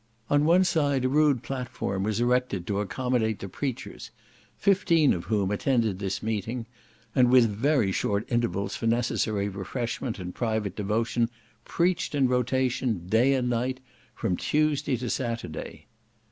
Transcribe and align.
On 0.31 0.45
one 0.45 0.63
side 0.63 1.05
a 1.05 1.09
rude 1.09 1.43
platform 1.43 2.01
was 2.01 2.19
erected 2.19 2.65
to 2.65 2.79
accommodate 2.79 3.37
the 3.37 3.47
preachers, 3.47 4.09
fifteen 4.57 5.13
of 5.13 5.25
whom 5.25 5.51
attended 5.51 5.99
this 5.99 6.23
meeting, 6.23 6.65
and 7.13 7.29
with 7.29 7.47
very 7.47 7.91
short 7.91 8.25
intervals 8.31 8.75
for 8.75 8.87
necessary 8.87 9.47
refreshment 9.47 10.17
and 10.17 10.33
private 10.33 10.75
devotion, 10.75 11.29
preached 11.65 12.15
in 12.15 12.27
rotation, 12.27 13.05
day 13.09 13.35
and 13.35 13.47
night, 13.47 13.79
from 14.15 14.35
Tuesday 14.35 14.97
to 14.97 15.07
Saturday. 15.07 15.85